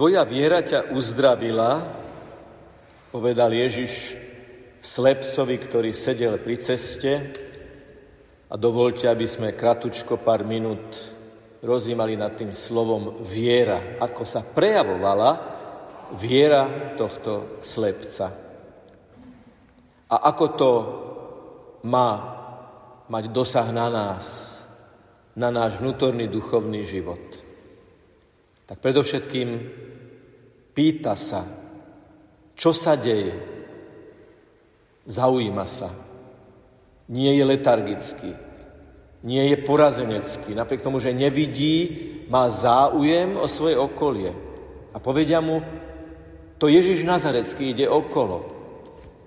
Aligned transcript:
Tvoja 0.00 0.24
viera 0.24 0.64
ťa 0.64 0.96
uzdravila, 0.96 1.84
povedal 3.12 3.52
Ježiš 3.52 4.16
slepcovi, 4.80 5.60
ktorý 5.60 5.92
sedel 5.92 6.40
pri 6.40 6.56
ceste. 6.56 7.28
A 8.48 8.56
dovolte, 8.56 9.04
aby 9.12 9.28
sme 9.28 9.52
kratučko 9.52 10.16
pár 10.16 10.40
minút 10.48 10.80
rozímali 11.60 12.16
nad 12.16 12.32
tým 12.32 12.48
slovom 12.56 13.20
viera, 13.20 14.00
ako 14.00 14.24
sa 14.24 14.40
prejavovala 14.40 15.36
viera 16.16 16.96
tohto 16.96 17.60
slepca. 17.60 18.32
A 20.08 20.16
ako 20.16 20.46
to 20.56 20.70
má 21.84 22.10
mať 23.04 23.28
dosah 23.28 23.68
na 23.68 23.92
nás, 23.92 24.56
na 25.36 25.52
náš 25.52 25.76
vnútorný 25.76 26.24
duchovný 26.24 26.88
život. 26.88 27.39
Tak 28.70 28.78
predovšetkým 28.78 29.48
pýta 30.70 31.18
sa, 31.18 31.42
čo 32.54 32.70
sa 32.70 32.94
deje. 32.94 33.34
Zaujíma 35.10 35.66
sa. 35.66 35.90
Nie 37.10 37.34
je 37.34 37.44
letargický. 37.50 38.30
Nie 39.26 39.50
je 39.50 39.56
porazenecký. 39.66 40.54
Napriek 40.54 40.86
tomu, 40.86 41.02
že 41.02 41.10
nevidí, 41.10 41.98
má 42.30 42.46
záujem 42.46 43.34
o 43.34 43.50
svoje 43.50 43.74
okolie. 43.74 44.30
A 44.94 45.02
povedia 45.02 45.42
mu, 45.42 45.66
to 46.62 46.70
Ježiš 46.70 47.02
Nazarecký 47.02 47.74
ide 47.74 47.90
okolo. 47.90 48.54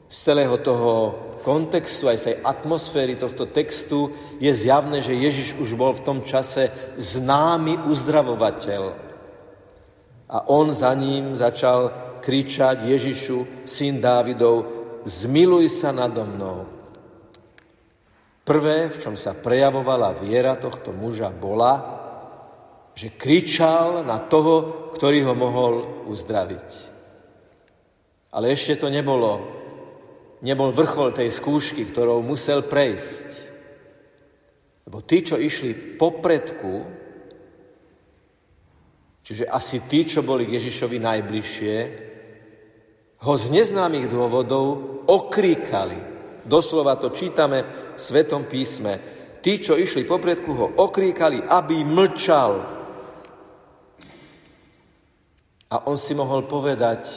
Z 0.07 0.31
celého 0.31 0.55
toho 0.63 1.19
kontextu, 1.43 2.07
aj 2.07 2.17
z 2.17 2.25
tej 2.31 2.37
atmosféry 2.47 3.19
tohto 3.19 3.51
textu 3.51 4.07
je 4.39 4.55
zjavné, 4.55 5.03
že 5.03 5.19
Ježiš 5.19 5.59
už 5.59 5.75
bol 5.75 5.91
v 5.91 6.05
tom 6.07 6.23
čase 6.23 6.71
známy 6.95 7.91
uzdravovateľ. 7.91 9.11
A 10.33 10.49
on 10.49 10.73
za 10.73 10.89
ním 10.97 11.37
začal 11.37 11.93
kričať 12.25 12.89
Ježišu, 12.89 13.67
syn 13.69 14.01
Dávidov, 14.01 14.65
zmiluj 15.05 15.69
sa 15.69 15.93
nado 15.93 16.25
mnou. 16.25 16.65
Prvé, 18.43 18.89
v 18.89 18.97
čom 18.97 19.15
sa 19.15 19.37
prejavovala 19.37 20.17
viera 20.19 20.57
tohto 20.57 20.91
muža, 20.91 21.31
bola, 21.31 21.73
že 22.97 23.13
kričal 23.13 24.03
na 24.03 24.19
toho, 24.19 24.89
ktorý 24.97 25.29
ho 25.29 25.33
mohol 25.37 25.73
uzdraviť. 26.09 26.69
Ale 28.33 28.49
ešte 28.49 28.81
to 28.81 28.89
nebolo, 28.89 29.45
nebol 30.41 30.73
vrchol 30.73 31.13
tej 31.13 31.29
skúšky, 31.29 31.85
ktorou 31.85 32.25
musel 32.25 32.65
prejsť. 32.65 33.29
Lebo 34.89 34.99
tí, 35.05 35.23
čo 35.23 35.37
išli 35.37 35.95
popredku, 35.95 37.02
Čiže 39.23 39.47
asi 39.47 39.87
tí, 39.87 40.03
čo 40.03 40.19
boli 40.19 40.43
k 40.43 40.59
Ježišovi 40.59 40.99
najbližšie, 40.99 41.75
ho 43.23 43.33
z 43.39 43.45
neznámych 43.55 44.11
dôvodov 44.11 44.65
okríkali. 45.07 45.95
Doslova 46.43 46.99
to 46.99 47.15
čítame 47.15 47.63
v 47.63 47.95
Svetom 47.95 48.43
písme. 48.51 48.99
Tí, 49.39 49.63
čo 49.63 49.79
išli 49.79 50.03
popredku, 50.03 50.51
ho 50.51 50.67
okríkali, 50.75 51.39
aby 51.39 51.87
mlčal. 51.87 52.51
A 55.71 55.75
on 55.87 55.95
si 55.95 56.11
mohol 56.11 56.43
povedať, 56.43 57.07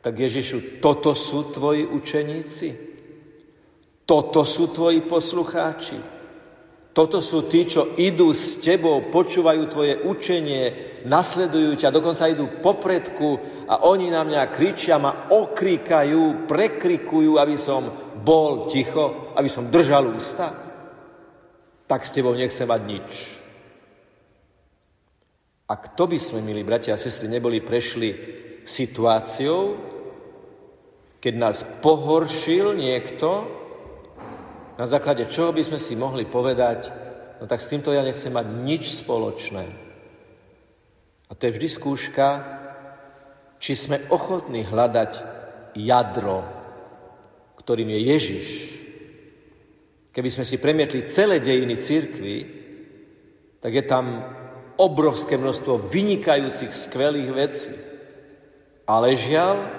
tak 0.00 0.16
Ježišu, 0.16 0.80
toto 0.80 1.12
sú 1.12 1.52
tvoji 1.52 1.84
učeníci? 1.84 2.68
Toto 4.08 4.40
sú 4.40 4.72
tvoji 4.72 5.04
poslucháči? 5.04 6.17
Toto 6.92 7.22
sú 7.22 7.46
tí, 7.46 7.62
čo 7.62 7.94
idú 7.94 8.34
s 8.34 8.58
tebou, 8.58 9.06
počúvajú 9.06 9.62
tvoje 9.70 9.94
učenie, 10.02 10.62
nasledujú 11.06 11.78
ťa, 11.78 11.94
dokonca 11.94 12.26
idú 12.26 12.58
popredku 12.58 13.38
a 13.70 13.86
oni 13.86 14.10
na 14.10 14.26
mňa 14.26 14.50
kričia, 14.50 14.98
ma 14.98 15.30
okrikajú, 15.30 16.48
prekrikujú, 16.50 17.38
aby 17.38 17.54
som 17.54 17.86
bol 18.18 18.66
ticho, 18.66 19.30
aby 19.38 19.46
som 19.46 19.70
držal 19.70 20.10
ústa. 20.10 20.50
Tak 21.86 22.02
s 22.02 22.12
tebou 22.12 22.34
nechcem 22.34 22.66
mať 22.66 22.82
nič. 22.82 23.10
A 25.68 25.74
kto 25.76 26.08
by 26.08 26.18
sme, 26.18 26.40
milí 26.40 26.64
bratia 26.64 26.96
a 26.96 27.00
sestry, 27.00 27.28
neboli 27.28 27.60
prešli 27.60 28.10
situáciou, 28.64 29.76
keď 31.20 31.34
nás 31.36 31.60
pohoršil 31.84 32.72
niekto, 32.72 33.57
na 34.78 34.86
základe 34.86 35.26
čoho 35.26 35.50
by 35.50 35.66
sme 35.66 35.82
si 35.82 35.98
mohli 35.98 36.22
povedať, 36.22 36.88
no 37.42 37.50
tak 37.50 37.58
s 37.58 37.66
týmto 37.66 37.90
ja 37.90 38.06
nechcem 38.06 38.30
mať 38.30 38.46
nič 38.62 39.02
spoločné. 39.02 39.66
A 41.28 41.32
to 41.34 41.42
je 41.50 41.54
vždy 41.58 41.68
skúška, 41.68 42.28
či 43.58 43.74
sme 43.74 44.06
ochotní 44.08 44.62
hľadať 44.62 45.12
jadro, 45.74 46.46
ktorým 47.58 47.90
je 47.90 48.00
Ježiš. 48.00 48.48
Keby 50.14 50.30
sme 50.30 50.44
si 50.46 50.62
premietli 50.62 51.02
celé 51.04 51.42
dejiny 51.42 51.76
církvy, 51.76 52.36
tak 53.58 53.74
je 53.74 53.84
tam 53.84 54.22
obrovské 54.78 55.34
množstvo 55.34 55.90
vynikajúcich, 55.90 56.70
skvelých 56.70 57.30
vecí. 57.34 57.74
Ale 58.86 59.18
žiaľ, 59.18 59.74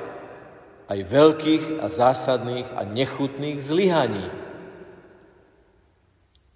aj 0.91 0.99
veľkých 1.07 1.66
a 1.79 1.87
zásadných 1.87 2.67
a 2.75 2.83
nechutných 2.83 3.57
zlyhaní. 3.63 4.48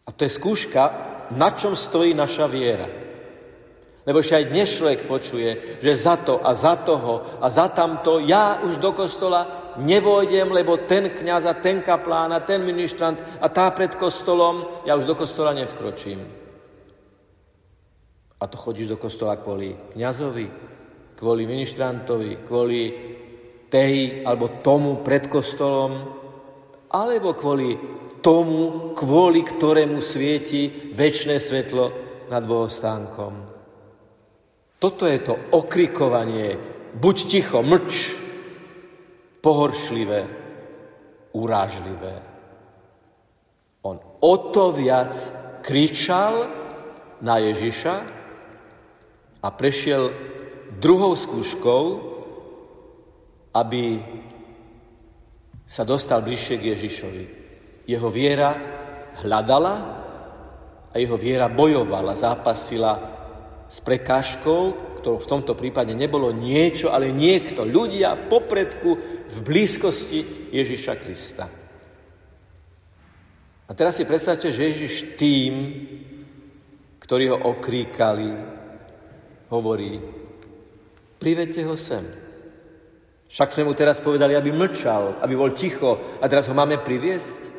A 0.04 0.10
to 0.12 0.28
je 0.28 0.36
skúška, 0.36 0.84
na 1.32 1.56
čom 1.56 1.76
stojí 1.76 2.12
naša 2.12 2.46
viera. 2.52 3.04
Lebo 4.04 4.20
ešte 4.20 4.36
aj 4.36 4.52
dnes 4.52 4.68
človek 4.68 5.08
počuje, 5.08 5.50
že 5.80 5.92
za 5.96 6.20
to 6.20 6.44
a 6.44 6.52
za 6.52 6.76
toho 6.84 7.40
a 7.40 7.48
za 7.48 7.72
tamto 7.72 8.20
ja 8.20 8.60
už 8.60 8.84
do 8.84 8.92
kostola 8.92 9.72
nevojdem, 9.80 10.52
lebo 10.52 10.84
ten 10.84 11.16
kňaz 11.16 11.48
a 11.48 11.56
ten 11.56 11.80
kaplán 11.80 12.36
a 12.36 12.44
ten 12.44 12.60
ministrant 12.68 13.16
a 13.40 13.48
tá 13.48 13.72
pred 13.72 13.96
kostolom, 13.96 14.84
ja 14.84 15.00
už 15.00 15.08
do 15.08 15.16
kostola 15.16 15.56
nevkročím. 15.56 16.20
A 18.40 18.44
to 18.44 18.60
chodíš 18.60 18.92
do 18.92 19.00
kostola 19.00 19.40
kvôli 19.40 19.72
kňazovi, 19.96 20.48
kvôli 21.16 21.48
ministrantovi, 21.48 22.44
kvôli 22.44 22.82
tej 23.72 24.28
alebo 24.28 24.60
tomu 24.60 25.00
pred 25.00 25.32
kostolom, 25.32 26.12
alebo 26.92 27.40
kvôli 27.40 27.72
tomu, 28.24 28.96
kvôli 28.96 29.44
ktorému 29.44 30.00
svieti 30.00 30.96
väčšie 30.96 31.38
svetlo 31.44 31.86
nad 32.32 32.48
bohostánkom. 32.48 33.34
Toto 34.80 35.04
je 35.04 35.20
to 35.20 35.36
okrikovanie, 35.52 36.56
buď 36.96 37.18
ticho, 37.28 37.60
mlč, 37.60 38.16
pohoršlivé, 39.44 40.22
urážlivé. 41.36 42.16
On 43.84 44.00
o 44.00 44.34
to 44.56 44.72
viac 44.72 45.12
kričal 45.60 46.48
na 47.20 47.44
Ježiša 47.44 47.96
a 49.44 49.48
prešiel 49.52 50.12
druhou 50.80 51.20
skúškou, 51.20 51.84
aby 53.52 54.00
sa 55.68 55.84
dostal 55.84 56.24
bližšie 56.24 56.56
k 56.60 56.68
Ježišovi. 56.76 57.43
Jeho 57.84 58.08
viera 58.08 58.56
hľadala 59.22 59.76
a 60.94 60.96
jeho 60.96 61.18
viera 61.18 61.50
bojovala, 61.50 62.16
zápasila 62.16 62.94
s 63.68 63.82
prekážkou, 63.82 64.62
ktorou 65.02 65.20
v 65.20 65.32
tomto 65.36 65.54
prípade 65.58 65.92
nebolo 65.92 66.32
niečo, 66.32 66.94
ale 66.94 67.12
niekto. 67.12 67.68
Ľudia 67.68 68.30
popredku 68.30 68.96
v 69.28 69.38
blízkosti 69.44 70.54
Ježiša 70.54 70.94
Krista. 71.02 71.46
A 73.68 73.72
teraz 73.74 73.98
si 73.98 74.08
predstavte, 74.08 74.54
že 74.54 74.70
Ježiš 74.70 75.18
tým, 75.18 75.54
ktorí 77.04 77.34
ho 77.34 77.38
okríkali, 77.52 78.30
hovorí, 79.52 80.00
privedte 81.20 81.66
ho 81.68 81.76
sem. 81.76 82.06
Však 83.28 83.50
sme 83.50 83.66
mu 83.66 83.74
teraz 83.74 83.98
povedali, 83.98 84.38
aby 84.38 84.54
mlčal, 84.54 85.20
aby 85.26 85.34
bol 85.34 85.52
ticho 85.58 86.22
a 86.22 86.26
teraz 86.30 86.46
ho 86.48 86.54
máme 86.54 86.80
priviesť. 86.86 87.53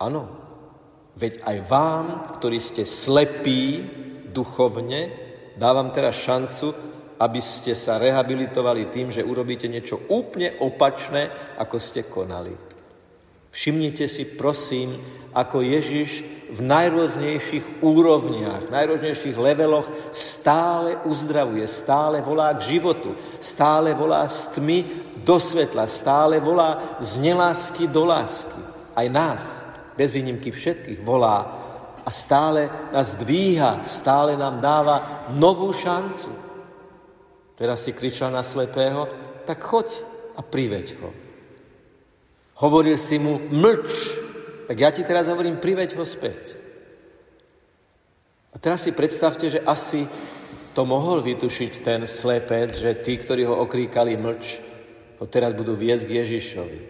Áno, 0.00 0.22
veď 1.20 1.44
aj 1.44 1.58
vám, 1.68 2.06
ktorí 2.40 2.56
ste 2.56 2.88
slepí 2.88 3.84
duchovne, 4.32 5.12
dávam 5.60 5.92
teraz 5.92 6.16
šancu, 6.24 6.72
aby 7.20 7.40
ste 7.44 7.76
sa 7.76 8.00
rehabilitovali 8.00 8.88
tým, 8.88 9.12
že 9.12 9.20
urobíte 9.20 9.68
niečo 9.68 10.00
úplne 10.08 10.56
opačné, 10.56 11.28
ako 11.60 11.76
ste 11.76 12.08
konali. 12.08 12.56
Všimnite 13.50 14.08
si, 14.08 14.24
prosím, 14.24 14.96
ako 15.36 15.60
Ježiš 15.60 16.24
v 16.54 16.60
najrôznejších 16.64 17.82
úrovniach, 17.82 18.72
najrôznejších 18.72 19.36
leveloch 19.36 19.90
stále 20.14 20.96
uzdravuje, 21.04 21.66
stále 21.68 22.24
volá 22.24 22.56
k 22.56 22.78
životu, 22.78 23.12
stále 23.42 23.92
volá 23.92 24.24
z 24.30 24.56
tmy 24.56 24.78
do 25.20 25.36
svetla, 25.36 25.84
stále 25.90 26.40
volá 26.40 26.98
z 27.02 27.20
nelásky 27.20 27.90
do 27.90 28.06
lásky. 28.06 28.62
Aj 28.94 29.06
nás, 29.06 29.66
bez 30.00 30.16
výnimky 30.16 30.48
všetkých 30.48 31.04
volá 31.04 31.44
a 32.00 32.08
stále 32.08 32.72
nás 32.88 33.20
dvíha, 33.20 33.84
stále 33.84 34.32
nám 34.32 34.56
dáva 34.56 35.28
novú 35.36 35.76
šancu. 35.76 36.32
Teraz 37.52 37.84
si 37.84 37.92
kričal 37.92 38.32
na 38.32 38.40
slepého, 38.40 39.04
tak 39.44 39.60
choď 39.60 39.92
a 40.32 40.40
priveď 40.40 40.96
ho. 41.04 41.12
Hovoril 42.64 42.96
si 42.96 43.20
mu, 43.20 43.44
mlč, 43.52 43.92
tak 44.64 44.76
ja 44.80 44.88
ti 44.88 45.04
teraz 45.04 45.28
hovorím, 45.28 45.60
priveď 45.60 45.92
ho 46.00 46.08
späť. 46.08 46.56
A 48.52 48.56
teraz 48.56 48.88
si 48.88 48.96
predstavte, 48.96 49.52
že 49.52 49.60
asi 49.68 50.08
to 50.72 50.88
mohol 50.88 51.20
vytušiť 51.20 51.72
ten 51.84 52.08
slepec, 52.08 52.72
že 52.72 52.96
tí, 53.04 53.20
ktorí 53.20 53.44
ho 53.44 53.60
okríkali 53.68 54.16
mlč, 54.16 54.64
ho 55.20 55.28
teraz 55.28 55.52
budú 55.52 55.76
viesť 55.76 56.08
k 56.08 56.16
Ježišovi. 56.24 56.80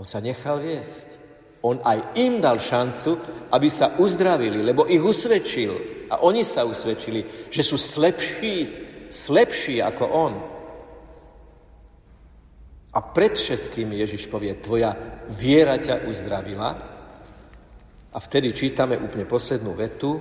On 0.00 0.06
sa 0.08 0.24
nechal 0.24 0.64
viesť. 0.64 1.17
On 1.62 1.78
aj 1.82 2.18
im 2.18 2.38
dal 2.38 2.62
šancu, 2.62 3.18
aby 3.50 3.68
sa 3.70 3.98
uzdravili, 3.98 4.62
lebo 4.62 4.86
ich 4.86 5.02
usvedčil. 5.02 6.06
A 6.08 6.22
oni 6.24 6.46
sa 6.46 6.64
usvedčili, 6.64 7.50
že 7.50 7.62
sú 7.66 7.76
slepší, 7.76 8.68
slepší 9.10 9.82
ako 9.82 10.04
on. 10.06 10.34
A 12.94 12.98
pred 13.02 13.36
všetkým 13.36 13.92
Ježiš 13.92 14.30
povie, 14.30 14.56
tvoja 14.58 14.96
viera 15.28 15.76
ťa 15.76 16.08
uzdravila. 16.08 16.70
A 18.08 18.18
vtedy 18.18 18.56
čítame 18.56 18.96
úplne 18.96 19.28
poslednú 19.28 19.76
vetu, 19.76 20.16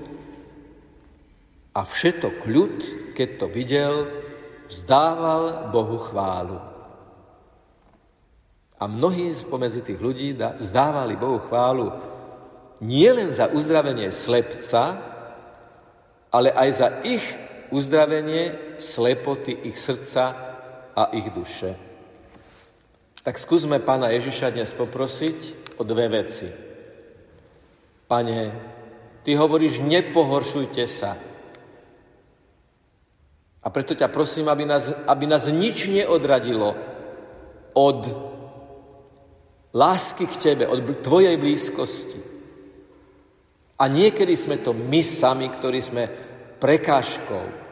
a 1.78 1.86
všetok 1.86 2.50
ľud, 2.50 2.76
keď 3.14 3.30
to 3.38 3.46
videl, 3.54 3.94
vzdával 4.66 5.70
Bohu 5.70 6.02
chválu. 6.02 6.58
A 8.78 8.86
mnohí 8.86 9.34
spomedzi 9.34 9.82
tých 9.82 9.98
ľudí 9.98 10.38
vzdávali 10.38 11.18
Bohu 11.18 11.42
chválu 11.42 11.90
nie 12.78 13.10
len 13.10 13.34
za 13.34 13.50
uzdravenie 13.50 14.14
slepca, 14.14 15.02
ale 16.30 16.54
aj 16.54 16.70
za 16.78 16.88
ich 17.02 17.26
uzdravenie 17.74 18.78
slepoty 18.78 19.66
ich 19.66 19.82
srdca 19.82 20.26
a 20.94 21.10
ich 21.18 21.34
duše. 21.34 21.74
Tak 23.26 23.36
skúsme 23.42 23.82
pána 23.82 24.14
Ježiša 24.14 24.54
dnes 24.54 24.72
poprosiť 24.78 25.40
o 25.76 25.84
dve 25.84 26.08
veci. 26.08 26.48
Pane, 28.08 28.40
ty 29.28 29.36
hovoríš, 29.36 29.84
nepohoršujte 29.84 30.86
sa. 30.88 31.20
A 33.60 33.68
preto 33.68 33.92
ťa 33.92 34.08
prosím, 34.08 34.48
aby 34.48 34.64
nás, 34.64 34.88
aby 35.10 35.28
nás 35.28 35.44
nič 35.52 35.92
neodradilo 35.92 36.72
od 37.76 38.00
lásky 39.78 40.26
k 40.26 40.36
Tebe, 40.42 40.66
od 40.66 40.82
Tvojej 41.06 41.38
blízkosti. 41.38 42.20
A 43.78 43.86
niekedy 43.86 44.34
sme 44.34 44.58
to 44.58 44.74
my 44.74 45.06
sami, 45.06 45.54
ktorí 45.54 45.80
sme 45.86 46.10
prekážkou. 46.58 47.70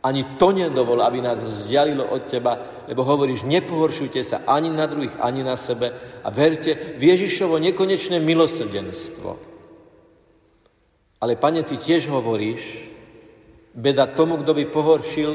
Ani 0.00 0.40
to 0.40 0.56
nedovol, 0.56 1.04
aby 1.04 1.20
nás 1.20 1.44
vzdialilo 1.44 2.08
od 2.08 2.24
Teba, 2.24 2.56
lebo 2.88 3.04
hovoríš, 3.04 3.44
nepohoršujte 3.44 4.24
sa 4.24 4.40
ani 4.48 4.72
na 4.72 4.88
druhých, 4.88 5.20
ani 5.20 5.44
na 5.44 5.60
sebe 5.60 5.92
a 6.24 6.28
verte 6.32 6.96
v 6.96 7.02
Ježišovo 7.12 7.60
nekonečné 7.60 8.16
milosrdenstvo. 8.16 9.36
Ale, 11.20 11.36
Pane, 11.36 11.60
Ty 11.66 11.76
tiež 11.76 12.08
hovoríš, 12.08 12.88
Beda 13.78 14.08
tomu, 14.08 14.40
kto 14.40 14.56
by 14.56 14.64
pohoršil 14.74 15.30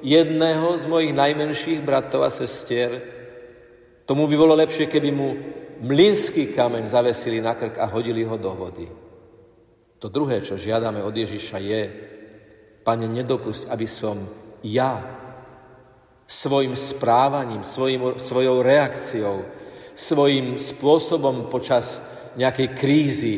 jedného 0.00 0.78
z 0.78 0.84
mojich 0.88 1.12
najmenších 1.14 1.84
bratov 1.84 2.26
a 2.26 2.30
sestier, 2.32 3.13
tomu 4.04 4.28
by 4.28 4.36
bolo 4.36 4.54
lepšie, 4.56 4.86
keby 4.86 5.10
mu 5.12 5.28
mlinský 5.84 6.52
kameň 6.52 6.88
zavesili 6.88 7.40
na 7.40 7.56
krk 7.56 7.80
a 7.80 7.90
hodili 7.90 8.24
ho 8.24 8.36
do 8.36 8.52
vody. 8.52 8.88
To 9.98 10.12
druhé, 10.12 10.44
čo 10.44 10.60
žiadame 10.60 11.00
od 11.00 11.14
Ježiša 11.16 11.58
je, 11.60 11.82
Pane, 12.84 13.08
nedopusť, 13.08 13.72
aby 13.72 13.88
som 13.88 14.20
ja 14.60 15.00
svojim 16.28 16.76
správaním, 16.76 17.64
svojim, 17.64 18.20
svojou 18.20 18.60
reakciou, 18.60 19.48
svojim 19.96 20.60
spôsobom 20.60 21.48
počas 21.48 22.04
nejakej 22.36 22.68
krízy 22.76 23.36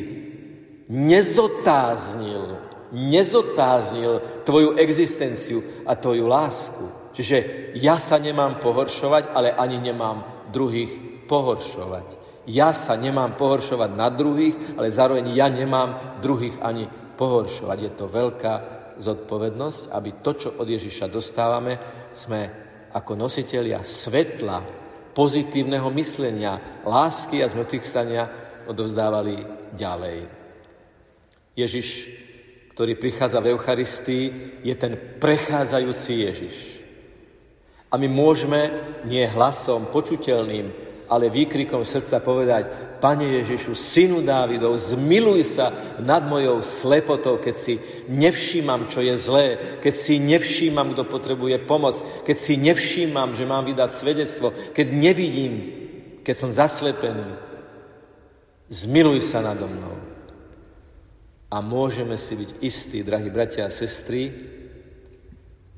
nezotáznil 0.90 2.66
nezotáznil 2.92 4.42
tvoju 4.46 4.78
existenciu 4.78 5.62
a 5.86 5.98
tvoju 5.98 6.26
lásku. 6.26 6.84
Čiže 7.16 7.70
ja 7.80 7.96
sa 7.96 8.20
nemám 8.20 8.60
pohoršovať, 8.60 9.32
ale 9.32 9.56
ani 9.56 9.80
nemám 9.80 10.35
druhých 10.56 10.92
pohoršovať. 11.28 12.24
Ja 12.48 12.72
sa 12.72 12.96
nemám 12.96 13.36
pohoršovať 13.36 13.90
na 13.92 14.08
druhých, 14.08 14.80
ale 14.80 14.88
zároveň 14.88 15.36
ja 15.36 15.52
nemám 15.52 16.22
druhých 16.24 16.56
ani 16.64 16.88
pohoršovať. 17.20 17.78
Je 17.84 17.92
to 17.92 18.06
veľká 18.08 18.54
zodpovednosť, 18.96 19.92
aby 19.92 20.10
to, 20.24 20.32
čo 20.32 20.48
od 20.56 20.64
Ježiša 20.64 21.12
dostávame, 21.12 21.76
sme 22.16 22.40
ako 22.96 23.12
nositelia 23.12 23.84
svetla, 23.84 24.64
pozitívneho 25.12 25.92
myslenia, 25.92 26.80
lásky 26.88 27.44
a 27.44 27.50
zmrtvých 27.52 27.84
stania 27.84 28.24
odovzdávali 28.64 29.44
ďalej. 29.76 30.18
Ježiš 31.56 31.88
ktorý 32.76 33.00
prichádza 33.00 33.40
v 33.40 33.56
Eucharistii, 33.56 34.24
je 34.60 34.74
ten 34.76 35.16
prechádzajúci 35.16 36.12
Ježiš. 36.28 36.75
A 37.96 38.00
my 38.00 38.12
môžeme 38.12 38.76
nie 39.08 39.24
hlasom 39.24 39.88
počuteľným, 39.88 40.68
ale 41.08 41.32
výkrikom 41.32 41.80
srdca 41.80 42.20
povedať, 42.20 42.68
Pane 43.00 43.24
Ježišu, 43.40 43.72
synu 43.72 44.20
Dávidov, 44.20 44.76
zmiluj 44.76 45.48
sa 45.48 45.72
nad 45.96 46.20
mojou 46.28 46.60
slepotou, 46.60 47.40
keď 47.40 47.56
si 47.56 47.80
nevšímam, 48.12 48.84
čo 48.92 49.00
je 49.00 49.16
zlé, 49.16 49.46
keď 49.80 49.94
si 49.96 50.20
nevšímam, 50.20 50.92
kto 50.92 51.08
potrebuje 51.08 51.64
pomoc, 51.64 51.96
keď 52.28 52.36
si 52.36 52.60
nevšímam, 52.60 53.32
že 53.32 53.48
mám 53.48 53.64
vydať 53.64 53.90
svedectvo, 53.96 54.52
keď 54.76 54.86
nevidím, 54.92 55.54
keď 56.20 56.34
som 56.36 56.52
zaslepený. 56.52 57.32
Zmiluj 58.68 59.24
sa 59.24 59.40
nado 59.40 59.72
mnou. 59.72 59.96
A 61.48 61.64
môžeme 61.64 62.20
si 62.20 62.36
byť 62.36 62.60
istí, 62.60 63.00
drahí 63.00 63.32
bratia 63.32 63.64
a 63.64 63.72
sestry, 63.72 64.36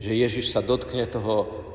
že 0.03 0.19
Ježiš 0.19 0.51
sa 0.51 0.67
dotkne 0.67 1.07
toho 1.07 1.68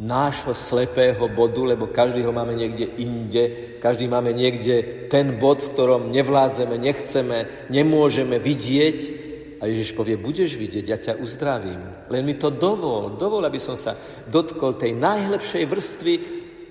nášho 0.00 0.56
slepého 0.56 1.28
bodu, 1.28 1.60
lebo 1.60 1.92
každý 1.92 2.24
ho 2.24 2.32
máme 2.32 2.56
niekde 2.56 2.88
inde, 2.96 3.76
každý 3.84 4.08
máme 4.08 4.32
niekde 4.32 5.06
ten 5.12 5.36
bod, 5.36 5.60
v 5.60 5.76
ktorom 5.76 6.08
nevládzeme, 6.08 6.80
nechceme, 6.80 7.68
nemôžeme 7.68 8.40
vidieť. 8.40 9.28
A 9.60 9.68
Ježiš 9.68 9.92
povie, 9.92 10.16
budeš 10.16 10.56
vidieť, 10.56 10.84
ja 10.88 10.96
ťa 10.96 11.20
uzdravím. 11.20 12.08
Len 12.08 12.24
mi 12.24 12.32
to 12.32 12.48
dovol, 12.48 13.20
dovol, 13.20 13.44
aby 13.44 13.60
som 13.60 13.76
sa 13.76 13.92
dotkol 14.24 14.80
tej 14.80 14.96
najlepšej 14.96 15.64
vrstvy 15.68 16.14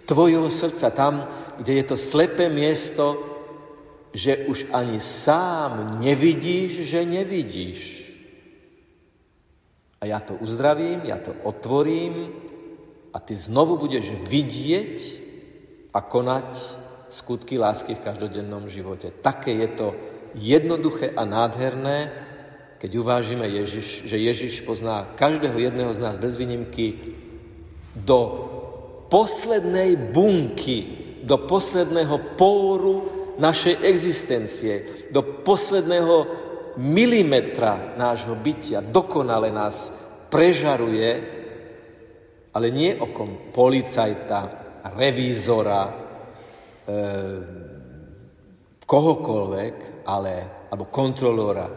tvojho 0.10 0.50
srdca, 0.50 0.90
tam, 0.90 1.22
kde 1.62 1.86
je 1.86 1.86
to 1.86 1.98
slepé 2.02 2.50
miesto, 2.50 3.14
že 4.10 4.50
už 4.50 4.74
ani 4.74 4.98
sám 4.98 6.02
nevidíš, 6.02 6.82
že 6.82 7.06
nevidíš. 7.06 8.10
A 10.02 10.10
ja 10.10 10.18
to 10.18 10.34
uzdravím, 10.42 11.06
ja 11.06 11.22
to 11.22 11.30
otvorím 11.46 12.50
a 13.14 13.18
ty 13.20 13.34
znovu 13.36 13.78
budeš 13.78 14.14
vidieť 14.30 14.98
a 15.94 16.00
konať 16.02 16.50
skutky 17.10 17.58
lásky 17.58 17.98
v 17.98 18.06
každodennom 18.06 18.70
živote. 18.70 19.10
Také 19.10 19.58
je 19.66 19.70
to 19.74 19.88
jednoduché 20.38 21.10
a 21.18 21.26
nádherné, 21.26 22.14
keď 22.78 22.92
uvážime 22.96 23.50
Ježiš, 23.50 24.06
že 24.06 24.18
Ježiš 24.22 24.62
pozná 24.64 25.10
každého 25.18 25.58
jedného 25.58 25.92
z 25.92 26.00
nás 26.00 26.16
bez 26.22 26.38
výnimky 26.38 27.18
do 27.98 28.20
poslednej 29.10 29.98
bunky, 30.14 30.80
do 31.26 31.36
posledného 31.50 32.38
póru 32.38 32.98
našej 33.42 33.84
existencie, 33.84 34.74
do 35.10 35.26
posledného 35.44 36.16
milimetra 36.78 37.98
nášho 37.98 38.38
bytia, 38.38 38.86
dokonale 38.86 39.50
nás 39.50 39.92
prežaruje, 40.30 41.39
ale 42.60 42.76
nie 42.76 42.92
okom 42.92 43.56
policajta, 43.56 44.40
revízora, 45.00 45.82
e, 45.88 45.94
kohokoľvek, 48.84 50.04
ale, 50.04 50.34
alebo 50.68 50.92
kontrolóra, 50.92 51.72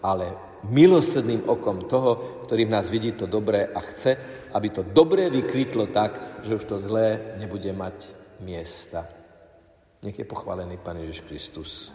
ale 0.00 0.26
milosrdným 0.72 1.44
okom 1.52 1.84
toho, 1.84 2.40
ktorý 2.48 2.64
v 2.64 2.74
nás 2.80 2.88
vidí 2.88 3.12
to 3.12 3.28
dobré 3.28 3.68
a 3.68 3.84
chce, 3.84 4.16
aby 4.56 4.72
to 4.72 4.88
dobré 4.88 5.28
vykvitlo 5.28 5.92
tak, 5.92 6.40
že 6.48 6.56
už 6.56 6.64
to 6.64 6.80
zlé 6.80 7.36
nebude 7.36 7.68
mať 7.68 8.08
miesta. 8.40 9.04
Nech 10.00 10.16
je 10.16 10.24
pochválený 10.24 10.80
Pán 10.80 10.96
Ježiš 10.96 11.28
Kristus. 11.28 11.92